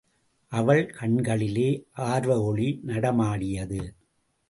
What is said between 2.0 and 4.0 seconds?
ஆர்வஒளி நடமாடியது.